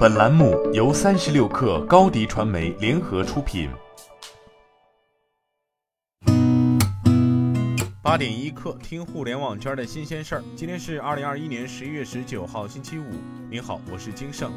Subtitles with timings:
[0.00, 3.68] 本栏目由三十六氪高低传媒联合出品。
[8.00, 10.44] 八点一刻，听互联网圈的新鲜事儿。
[10.56, 13.04] 今天是二零二一年十一月十九号，星期五。
[13.50, 14.50] 您好，我是金盛。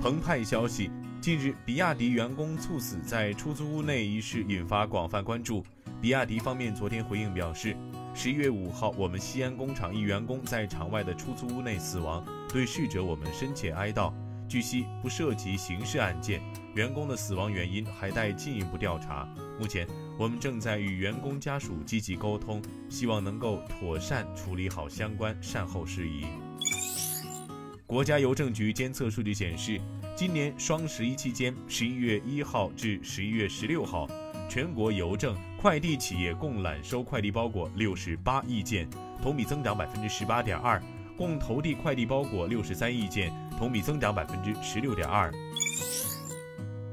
[0.00, 5.64] 澎湃消息：近日，比亚迪员工猝死在出租屋内一事引发广泛关注。
[6.00, 7.76] 比亚迪方面昨天回应表示。
[8.16, 14.12] 十一月五号，我们西安工厂一员工在厂外的出租屋内死亡，对逝者我们深切哀悼。
[14.48, 16.40] 据悉，不涉及刑事案件，
[16.74, 19.28] 员工的死亡原因还待进一步调查。
[19.58, 19.84] 目前，
[20.16, 26.24] 我们正在与员工家属积极沟通，希望能够妥善处理好相关善后事宜。
[27.84, 29.80] 国家邮政局监测数据显示，
[30.14, 34.08] 今年双十一期间，十一月一号至十一月十六号。
[34.46, 38.86] 全国邮政快递企业共揽收快递包裹六十八亿件，
[39.22, 40.78] 同比增长百分之十八点二；
[41.16, 45.32] 共投递快递包裹六十三亿件，同比增长百分之十六点二。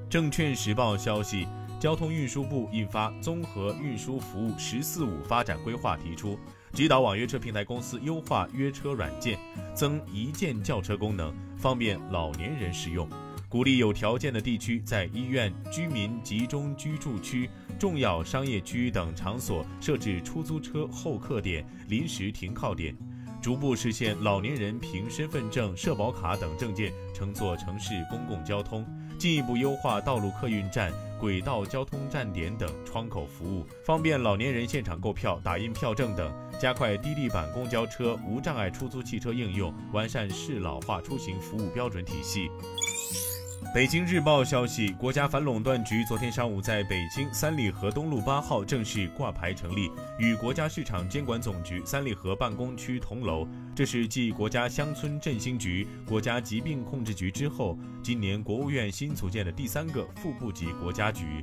[0.09, 1.45] 证券时报消息，
[1.81, 6.39] 交通运输部印发《综合运输服务“十四五”发展规划》，提出
[6.71, 9.37] 指导网约车平台公司优化约车软件，
[9.75, 13.05] 增一键叫车功能，方便老年人使用。
[13.51, 22.95] 鼓励有条件的地区在医院、居民集中居住区、重要商业区等场所设置出租车候客点、临时停靠点，
[23.41, 28.87] 逐步实现老年人凭身份证、社保卡等证件乘坐城市公共交通，
[29.19, 42.49] 进一步优化道路客运站、轨道交通站点等窗口服务，方便老年人现场购票、打印票证等，加快低地板公交车、无障碍出租汽车应用，完善适老化出行服务标准体系。
[43.73, 53.47] 北京日报消息，国家反垄断局昨天上午在北京三里河东路八号正式挂牌成立，与国家市场监管总局三里河办公区同楼。
[53.73, 61.41] 这是继国家乡村振兴局、国家疾病控制局之后，今年国务院新组建的第三个副部级国家局。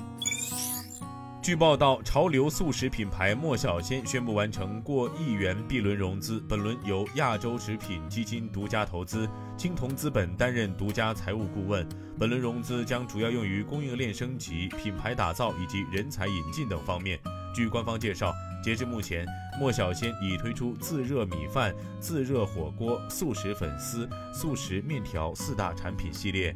[1.48, 11.88] 据报道，潮流速食品牌莫小仙宣布完成过亿元 B 轮融资，本轮由亚洲食品基金独家投资，青铜资本担任独家财务顾问。
[12.18, 17.18] 本轮融资将主要用于供应链升级、品牌打造以及人才引进等方面。
[17.54, 18.30] 据官方介绍，
[18.62, 19.24] 截至目前，
[19.58, 26.54] 莫小仙已推出自热米饭、自热火锅、速食粉丝、速食面条四大产品系列。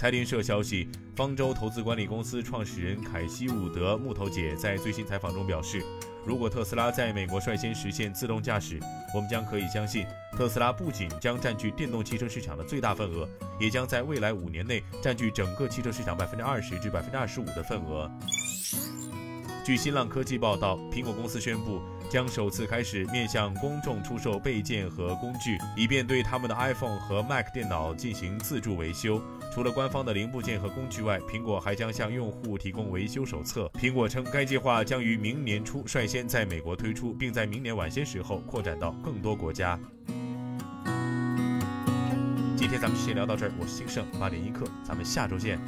[0.00, 0.88] 财联社消息。
[1.14, 5.84] 方舟投资管理公司创始人凯西·伍德木头姐在最新采访中表示，
[6.24, 8.80] 如果特斯拉在美国率先实现自动驾驶，
[9.14, 13.28] 我们将可以相信，特斯拉不仅将占据电动汽车市场的最大份额，
[13.60, 18.10] 也将在未来五年内占据整个汽车市场百分之二十至百分之二十五的份额。
[19.62, 29.22] 据新浪科技报道，苹果公司宣布将首次开始面向公众出售备件和工具，以便对他们的 iPhone 和 Mac 电脑进行自助维修。
[29.54, 33.70] 除了官方的零部件和工具外，苹果还将向用户提供维修手册。
[33.74, 39.78] 苹果称，该计划将于明年初率先在美国推出，并在明年晚些时候扩展到更多国家。
[42.56, 45.60] 今天咱们先聊到这儿，我是兴盛八点一刻，咱们下周见。